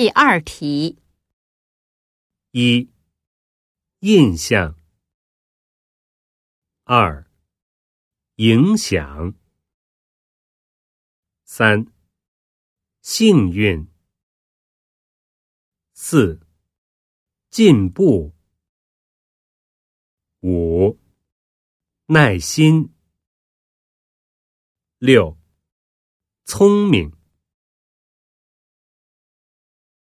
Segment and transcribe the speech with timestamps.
[0.00, 0.96] 第二题。
[2.52, 2.90] 一。
[3.98, 4.74] 印象。
[6.84, 7.30] 二。
[8.36, 9.34] 影响。
[11.44, 11.84] 三。
[13.02, 13.86] 幸运。
[15.92, 16.40] 四。
[17.50, 18.32] 进步。
[20.40, 20.98] 五。
[22.06, 22.94] 耐心。
[24.96, 25.36] 六。
[26.46, 27.19] 聪明。